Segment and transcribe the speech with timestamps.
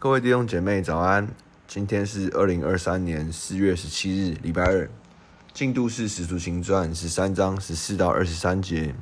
[0.00, 1.26] 各位弟兄姐妹早安，
[1.66, 4.88] 今天是二零二三年四月十七日，礼拜二，
[5.52, 8.94] 进度是《使徒行传》十三章十四到二十三节，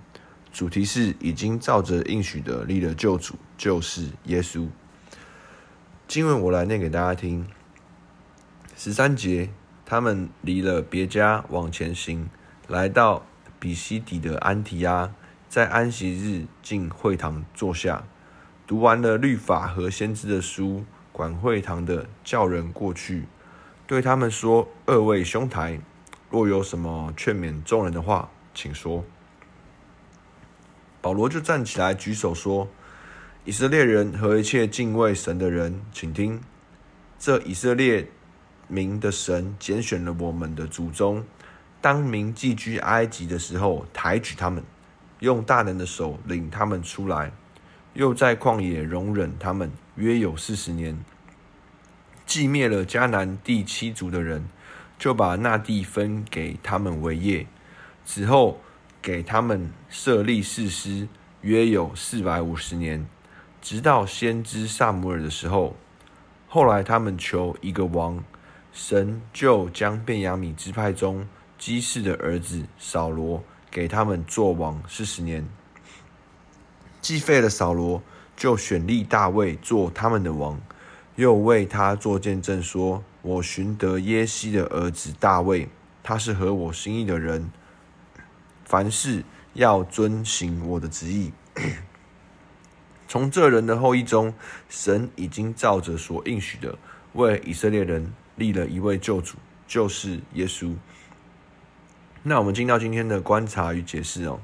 [0.50, 4.68] 主题是已经照着应许的立了救主，就是耶稣。
[6.08, 7.46] 经文我来念给大家听。
[8.74, 9.50] 十三节，
[9.84, 12.30] 他们离了别家往前行，
[12.68, 13.26] 来到
[13.60, 15.12] 比西底的安提阿，
[15.50, 18.02] 在安息日进会堂坐下。
[18.66, 23.26] 读完了律法和先知的书，管会堂的叫人过去，
[23.86, 25.78] 对他们说：“二位兄台，
[26.30, 29.04] 若有什么劝勉众人的话，请说。”
[31.00, 32.68] 保罗就站起来举手说
[33.46, 36.40] ：“以色列人和一切敬畏神的人，请听！
[37.20, 38.08] 这以色列
[38.66, 41.24] 民的神拣选了我们的祖宗，
[41.80, 44.64] 当民寄居埃及的时候，抬举他们，
[45.20, 47.30] 用大能的手领他们出来。”
[47.96, 51.02] 又在旷野容忍他们约有四十年，
[52.26, 54.50] 既灭了迦南第七族的人，
[54.98, 57.46] 就把那地分给他们为业。
[58.04, 58.60] 此后
[59.00, 61.08] 给他们设立士师，
[61.40, 63.06] 约有四百五十年，
[63.62, 65.74] 直到先知撒母耳的时候。
[66.46, 68.22] 后来他们求一个王，
[68.74, 75.48] 神就将便雅悯支派中基士的儿子扫罗给他们做王四十年。
[77.06, 78.02] 既废了扫罗，
[78.36, 80.60] 就选立大卫做他们的王，
[81.14, 85.68] 又为他做见证说：“我寻得耶西的儿子大卫，
[86.02, 87.48] 他是合我心意的人，
[88.64, 89.22] 凡事
[89.54, 91.30] 要遵行我的旨意。”
[93.06, 94.34] 从这人的后裔中，
[94.68, 96.76] 神已经照着所应许的，
[97.12, 99.36] 为以色列人立了一位救主，
[99.68, 100.74] 就是耶稣。
[102.24, 104.40] 那我们进到今天的观察与解释哦。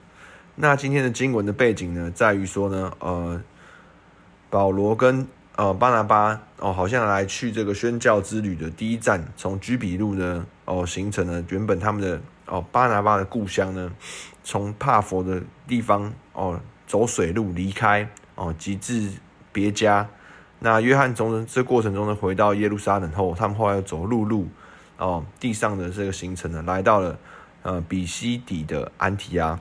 [0.55, 3.43] 那今天的经文的背景呢，在于说呢，呃，
[4.51, 13.91] 保罗跟呃巴拿巴哦，好像来去这个宣教之旅的第一站，从居比路呢哦，行程呢，原本他们的哦巴拿巴的故乡呢，
[14.45, 19.11] 从帕佛的地方哦走水路离开哦，直至
[19.53, 20.07] 别家。
[20.59, 24.49] 那约翰从这过程中呢，回到耶路撒冷后，他们后来又走陆路
[24.99, 27.19] 哦地上的这个行程呢，来到了
[27.63, 29.59] 呃比西底的安提亚。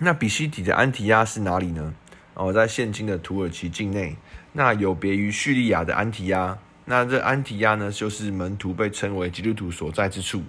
[0.00, 1.94] 那比西底的安提亚是哪里呢？
[2.34, 4.16] 哦，在现今的土耳其境内。
[4.52, 10.42] 那有别于叙利亚的安提亚，那这安提亚呢，就是门徒被称为基督徒所在之处。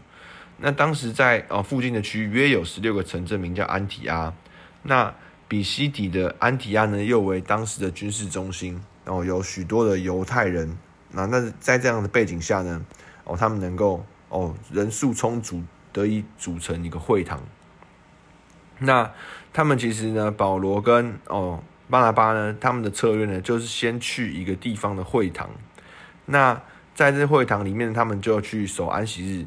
[0.57, 4.33] 那当时在哦附近的区域约有十六个城镇，名叫安提阿。
[4.83, 5.13] 那
[5.47, 8.79] 比西底的安提阿呢，又为当时的军事中心。
[9.05, 10.77] 哦，有许多的犹太人。
[11.11, 12.85] 那那在这样的背景下呢，
[13.23, 17.41] 哦，他们能够哦人数充足，得以组成一个会堂。
[18.79, 19.11] 那
[19.53, 25.49] 他们其实呢，保罗跟哦巴拿巴呢，他们的策略呢，就是先去一个地方的会堂。
[26.25, 26.61] 那
[26.95, 29.45] 在这会堂里面，他们就去守安息日。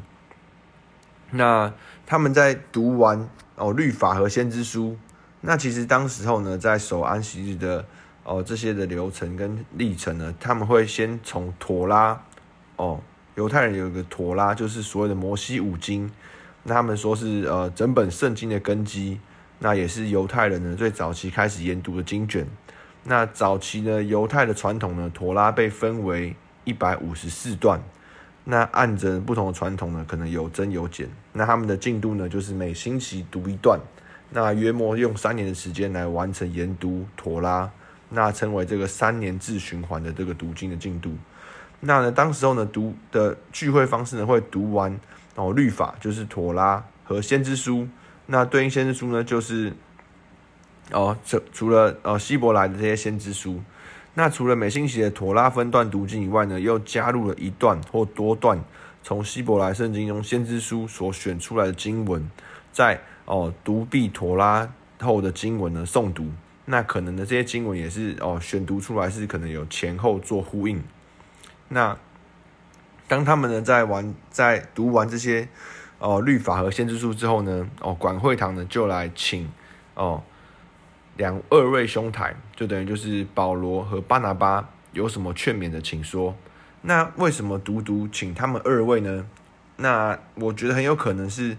[1.30, 1.72] 那
[2.04, 4.98] 他们在读完哦律法和先知书。
[5.40, 7.84] 那其实当时候呢，在守安息日的
[8.24, 12.20] 哦这些的流程跟历程呢，他们会先从妥拉
[12.76, 13.00] 哦，
[13.36, 16.10] 犹太人有一个妥拉，就是所谓的摩西五经。
[16.64, 19.18] 那他们说是呃整本圣经的根基，
[19.58, 22.46] 那也是犹太人呢最早期开始研读的经卷。
[23.04, 27.82] 那早期呢犹太的传统呢，妥拉被分为一百五十四段。
[28.44, 31.08] 那按着不同的传统呢，可能有增有减。
[31.32, 33.80] 那他们的进度呢，就是每星期读一段。
[34.30, 37.68] 那约莫用三年的时间来完成研读妥拉，
[38.10, 41.12] 那称为这个三年制循环的这个读经的进度。
[41.80, 44.98] 那呢当时候呢读的聚会方式呢会读完。
[45.34, 47.88] 哦，律法就是妥拉和先知书，
[48.26, 49.72] 那对应先知书呢，就是
[50.90, 53.62] 哦，除除了呃希伯来的这些先知书，
[54.12, 58.62] 那除了每星期的妥拉分段读经以外呢，又加入了一段或多段
[59.02, 62.30] 从希伯来圣经中先知书所选出来的经文，
[62.70, 64.70] 在哦读毕妥拉
[65.00, 66.30] 后的经文呢诵读，
[66.66, 70.82] 那可能的这些经文也是哦选读出来是可能有前后做呼应，
[71.68, 71.96] 那。
[73.12, 75.46] 当他们呢在完在读完这些
[75.98, 79.52] 哦律法和先知书之后呢，哦管会堂呢就来请
[79.92, 80.22] 哦
[81.18, 86.34] 两二位兄台，就等于就是保罗和巴拿巴有什么劝勉的，请说。
[86.80, 89.26] 那为什么独独请他们二位呢？
[89.76, 91.54] 那我觉得很有可能是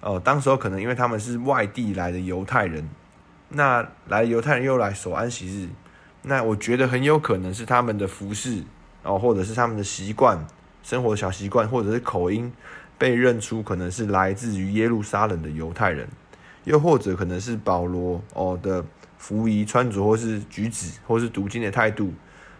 [0.00, 2.90] 哦，当时候可能因为他们是外地来的犹太人，
[3.50, 5.68] 那来犹太人又来守安息日，
[6.22, 8.64] 那我觉得很有可能是他们的服饰
[9.04, 10.44] 哦，或者是他们的习惯。
[10.86, 12.52] 生活小习惯或者是口音
[12.96, 16.06] 被认出，可能是来自于耶路撒冷的犹太人，
[16.62, 18.84] 又或者可能是保罗哦的
[19.18, 22.14] 服仪穿着或是举止或是读经的态度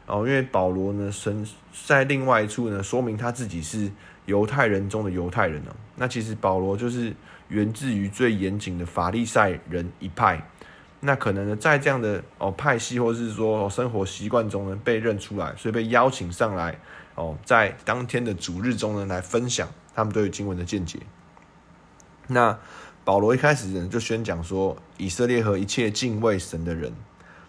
[0.07, 1.47] 哦，因为保罗呢，神
[1.87, 3.89] 在另外一处呢，说明他自己是
[4.25, 5.73] 犹太人中的犹太人呢。
[5.95, 7.15] 那其实保罗就是
[7.47, 10.45] 源自于最严谨的法利赛人一派。
[10.99, 16.77] 那可能呢，在这样的哦派系或是说生活习惯中呢，被认出来，所以被邀请上来
[17.17, 21.01] 哦，在当天的主日中呢，来分享他们对于经文的见解。
[22.29, 22.59] 那
[23.05, 26.93] 保罗一开始呢，就宣讲说，以色列和一切敬畏神的人。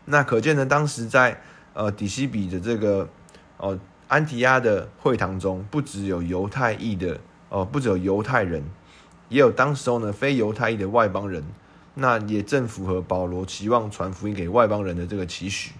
[0.05, 1.41] 那可见呢，当时在
[1.73, 3.07] 呃，底西比的这个
[3.57, 8.63] 哦，安提亚的会堂中，不只有犹太裔的哦，不只有犹太人，
[9.29, 11.43] 也有当时候呢非犹太裔的外邦人。
[11.99, 15.71] 那也正符合保罗期望传福音给外邦人的这个期许。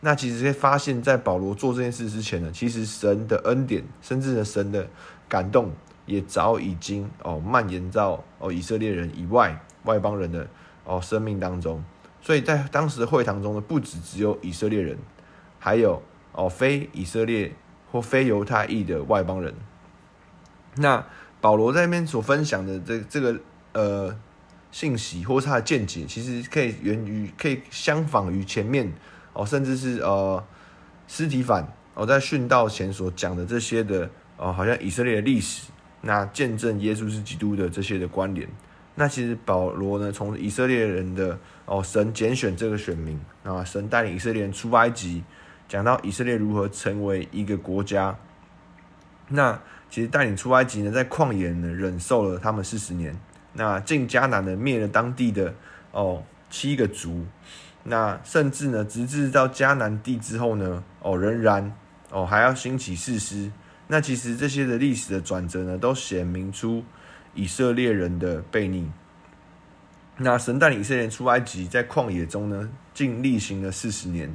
[0.00, 4.88] 那其实可以发现，在保罗做这件事之前呢，其实神的恩典，甚至呢神的
[5.28, 5.72] 感动，
[6.06, 10.46] 也早已经哦蔓延到哦以色列人以外外邦人的
[10.84, 11.82] 哦生命当中。
[12.20, 14.96] 所以在当时的会堂中呢，不只只有以色列人。
[15.58, 16.00] 还有
[16.30, 17.52] 哦，非以色列
[17.90, 19.52] 或非犹太裔的外邦人。
[20.76, 21.04] 那
[21.40, 23.40] 保罗在那边所分享的这这个
[23.72, 24.16] 呃
[24.70, 28.92] 信息，或是他的见解，其实可以源于，可以相仿于前面
[29.36, 30.42] 哦，甚至是呃
[31.06, 38.48] 司提反哦在殉道前所讲的这些的哦，好像以色列的历史，那见证耶稣是基督的这些的关联。
[38.94, 45.22] 那其实保罗呢，从以色列人的哦神拣选这个选民啊，神带领以色列人出埃及。
[45.68, 48.16] 讲到以色列如何成为一个国家，
[49.30, 49.60] 那
[49.90, 53.18] 其实带领出埃及呢，在旷野呢忍受了他们四十年，
[53.54, 55.52] 那进迦南呢灭了当地的
[55.90, 57.26] 哦七个族，
[57.88, 61.72] 那甚至呢直至到迦南地之后呢哦仍然
[62.10, 63.50] 哦还要兴起誓师，
[63.86, 66.84] 那其实这些的历史的转折呢都显明出
[67.34, 68.90] 以色列人的悖逆，
[70.16, 74.34] 那神带领以色列人出埃及，在旷野中呢竟历行了四十年。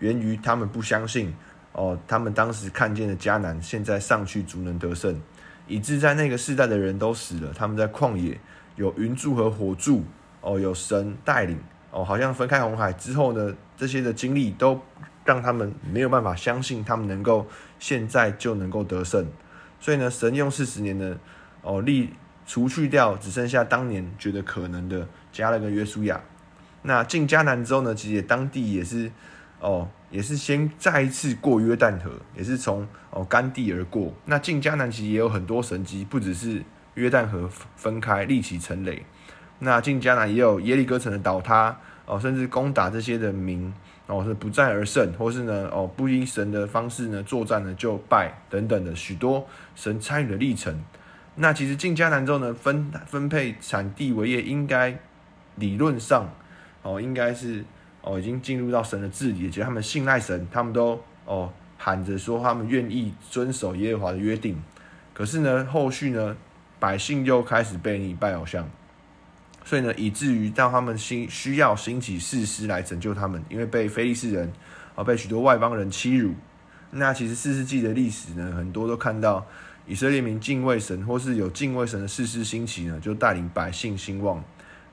[0.00, 1.34] 源于他们不相信
[1.72, 5.20] 哦，他们当时看见的迦南，现在上去足能得胜，
[5.66, 7.52] 以致在那个世代的人都死了。
[7.54, 8.40] 他们在旷野
[8.76, 10.02] 有云柱和火柱
[10.40, 11.58] 哦，有神带领
[11.90, 14.80] 哦，好像分开红海之后呢，这些的经历都
[15.24, 17.46] 让他们没有办法相信他们能够
[17.78, 19.26] 现在就能够得胜。
[19.78, 21.18] 所以呢，神用四十年呢
[21.62, 22.10] 哦，立
[22.46, 26.20] 除去掉只剩下当年觉得可能的迦勒跟约书亚。
[26.82, 29.10] 那进迦南之后呢，其实当地也是。
[29.62, 34.10] 哦，也是先再一次过约旦河，也是从哦干地而过。
[34.24, 36.62] 那进迦南其实也有很多神迹，不只是
[36.94, 37.46] 约旦河
[37.76, 39.04] 分开立起城垒。
[39.60, 41.74] 那进迦南也有耶利哥城的倒塌
[42.04, 43.72] 哦，甚至攻打这些的民
[44.08, 50.82] 哦是不战而胜，或是呢哦不依神的方式呢作战呢就败等等的许多神参与的历程。
[51.36, 54.98] 那其实进迦南之后呢，分分配产地为业，应该
[55.54, 56.28] 理论上
[56.82, 57.64] 哦应该是。
[58.02, 64.56] 哦，已经进入到神的治理，其实他们信赖神，他们都哦喊着说他们愿意遵守耶和华的约定。
[65.12, 66.34] 可是呢，后续呢，
[66.78, 68.66] 百姓又开始被逆拜偶像，
[69.70, 74.52] 所以呢，以至于到他们兴需要兴起士师来拯救他们，因为被非利士人
[74.96, 76.34] 啊、被许多外邦人欺辱。
[76.90, 79.46] 那其实四世纪的历史呢，很多都看到
[79.86, 84.42] 以色列民敬畏神，或是有敬畏神的士师兴起呢，就带领百姓兴旺。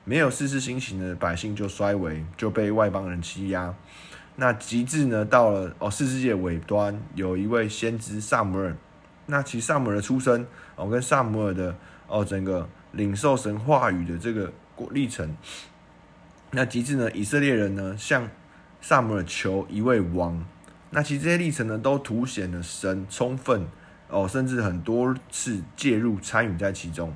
[0.04, 3.74] 没有士师兴起呢，百姓就衰微，就被外邦人欺压。
[4.36, 8.76] 那极致呢，到了哦四世纪尾端，有一位先知撒母耳。
[9.26, 11.74] 那其实撒母耳的出生哦，跟撒母耳的
[12.06, 15.36] 哦整个领受神话语的这个过历程。
[16.52, 18.30] 那极致呢，以色列人呢向
[18.80, 20.44] 撒母耳求一位王。
[20.90, 23.66] 那其实这些历程呢，都凸显了神充分
[24.08, 27.12] 哦，甚至很多次介入参与在其中。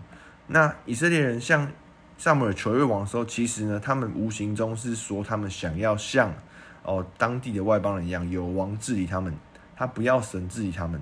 [0.48, 1.70] 那以色列人向
[2.18, 6.34] 撒母耳求一位王的时候，其实呢，他们无形中是说，他们想要像
[6.82, 9.34] 哦当地的外邦人一样，有王治理他们，
[9.76, 11.00] 他不要神治理他们。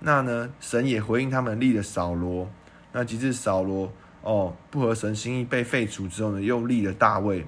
[0.00, 2.50] 那呢，神也回应他们，立了扫罗。
[2.94, 3.90] 那及至扫罗
[4.22, 7.46] 哦不合神心意被废除之后呢，又立了大卫。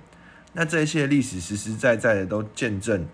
[0.52, 3.06] 那这一切历史实实在在的都见证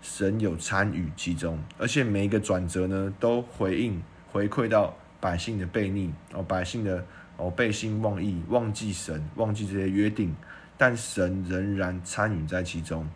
[0.00, 7.04] 神有参与其中，而且每一个转折呢，都回应回馈到百姓的悖逆哦，百姓的。
[7.38, 10.34] 哦，背信忘义，忘记神，忘记这些约定，
[10.78, 13.06] 但神仍然参与在其中。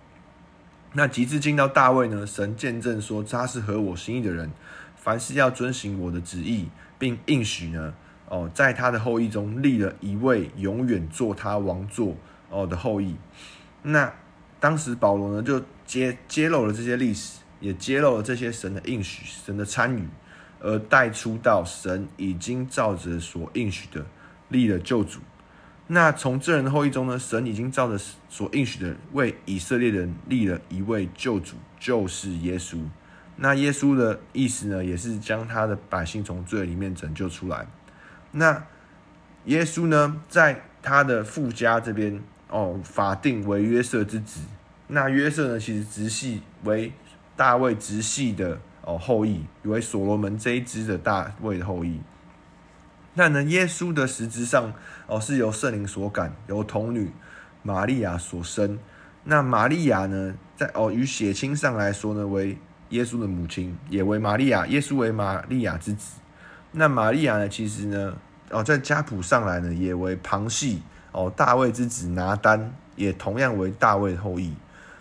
[0.93, 2.27] 那及至进到大卫呢？
[2.27, 4.51] 神见证说他是合我心意的人，
[4.95, 7.95] 凡事要遵行我的旨意，并应许呢，
[8.31, 12.17] 哦，在他的后裔中立了一位永远做他王座
[12.49, 13.15] 哦的后裔。
[13.83, 14.11] 那
[14.59, 20.09] 当时保罗呢，就揭揭露了这些历史，也揭露了这些神的应许，神的参与。
[20.63, 24.05] 而带出到神已经照着所应许的
[24.51, 25.21] 立了救主，
[25.87, 32.77] 那从这人的后裔中呢，神已经照着所应许的为以色列人立了一位救主，就是耶稣。
[33.37, 37.67] 那耶稣的意思呢，也是将他的百姓从罪里面拯救出来。
[38.33, 38.65] 那
[39.47, 44.41] 耶稣呢，在他的父家这边哦，法定为约瑟之子。
[44.89, 46.93] 那约瑟呢，其实直系为
[47.37, 52.01] 大卫直系的哦后裔，为所罗门这一支的大卫的后裔。
[53.15, 54.73] 那呢，耶稣的实质上
[55.07, 57.11] 哦是由圣灵所感，由童女
[57.63, 58.79] 玛利亚所生。
[59.25, 62.57] 那玛利亚呢，在哦与血亲上来说呢，为
[62.91, 66.20] 耶稣的母亲，也为玛利亚，耶稣为玛利亚之子。
[66.73, 68.17] 那玛利亚呢，其实呢，
[68.51, 74.55] 哦在家谱上来呢，也为旁系哦大卫之子拿单，也同样为大卫后裔。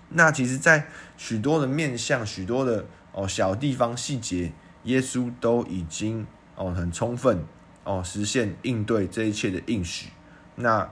[0.09, 4.51] 那其实，在许多的面向、许多的哦小地方细节，
[4.83, 7.45] 耶稣都已经哦很充分。
[7.85, 10.09] 哦，实现应对这一切的应许。
[10.55, 10.87] 那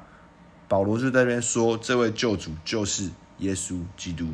[0.67, 4.29] 保罗就在那边说，这位救主就是耶稣基督。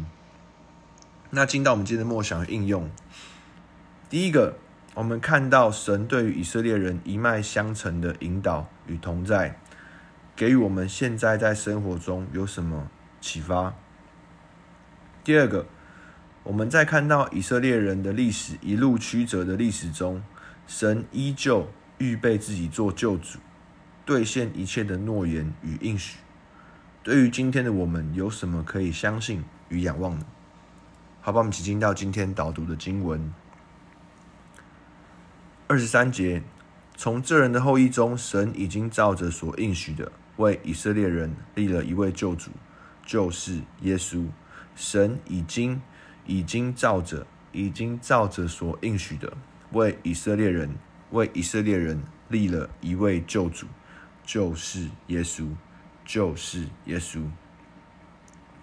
[1.32, 2.90] 那进到我们今天的默想应用，
[4.10, 4.56] 第一个，
[4.96, 9.60] 我们看到神对于以色列人一脉相承的引导与同在，
[10.36, 13.74] 给予我们现在在生活中有什么启发？
[15.24, 15.66] 第二个，
[16.44, 20.24] 我们在看到以色列人的历史一路曲折的历史中，
[20.68, 21.68] 神依旧。
[22.00, 23.40] 预备自己做救主，
[24.04, 26.18] 兑现一切的诺言与应许。
[27.02, 30.26] 对于今天的我们，有什么可以相信与仰望呢？
[31.22, 33.34] 好吧，我们一起进到今天导读的经文。
[35.74, 36.44] 二十三节，
[36.96, 42.52] 从这人的后裔中，神已经照着所应许的，为以色列人立了一位救主，
[43.04, 44.28] 就是耶稣。
[44.76, 45.82] 神已经
[46.28, 49.34] 已经照着已经照着所应许的，
[49.72, 50.70] 为以色列人。
[51.10, 53.66] 为以色列人立了一位救主，
[54.24, 55.48] 就是耶稣，
[56.06, 57.24] 就是耶稣。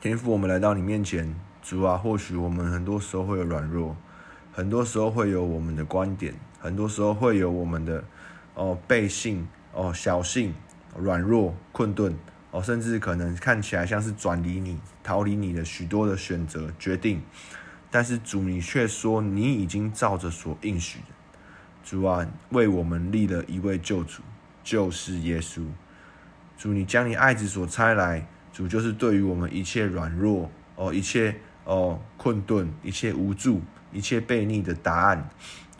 [0.00, 3.96] 天父，我们来到你面前，主啊，或许我们很多时候会有软弱，
[4.52, 8.04] 很多时候会有我们的观点，很多时候会有我们的
[8.54, 10.54] 哦背信哦小信
[10.96, 12.14] 软弱困顿
[12.50, 17.22] 哦，甚至可能看起来像是转离你、逃离你的许多的选择决定，
[17.90, 21.06] 但是主，你却说你已经照着所应许的。
[21.82, 24.22] 主啊，为我们立了一位救主，
[24.62, 25.64] 就是耶稣。
[26.58, 33.62] 主，你将你爱子所差来，主就是对于我们一切软弱哦，一切哦困顿，一切无助，
[33.92, 35.30] 一切悖逆的答案。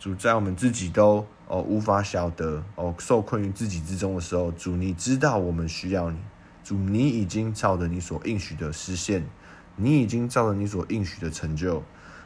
[0.01, 6.17] 主在我们自己都哦无法晓得哦受困于自己之中的时候，主你知道我们需要你。
[6.63, 9.23] 主，你已经照着你所应许的实现，
[9.75, 11.83] 你已经照着你所应许的成就。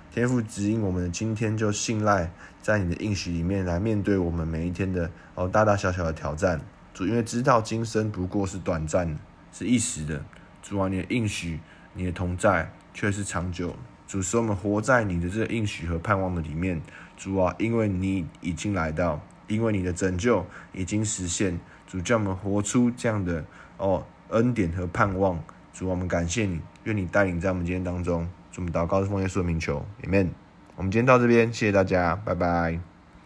[0.10, 6.62] 天父指引我们，今天就信赖在你的应许里面来面对我们每一天的哦大大小小的挑战。
[6.94, 9.20] 主，因为知道今生不过是短暂的，
[9.52, 10.24] 是一时的。
[10.62, 11.60] 主啊，你的应许，
[11.94, 13.76] 你的同在却是长久。
[14.08, 16.82] 主，使我们活在你的这个应许和盼望的里面。
[17.18, 21.60] 主啊，因为你已经来到，因为你的拯救已经实现。
[21.88, 23.44] 主，叫我们活出这样的
[23.78, 25.42] 哦恩典和盼望。
[25.74, 28.28] 主，我们感谢你，愿你带领在我们今天当中。
[28.52, 30.30] 祝我们祷告是奉耶稣的名求，Amen。
[30.76, 32.95] 我们今天到这边，谢谢大家，拜拜。